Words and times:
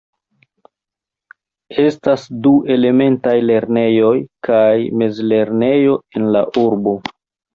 Estas 1.83 2.23
du 2.47 2.53
elementaj 2.77 3.35
lernejoj 3.51 4.15
kaj 4.49 4.73
mezlernejo 5.03 5.99
en 6.21 6.27
la 6.37 6.45
urbo. 6.63 6.95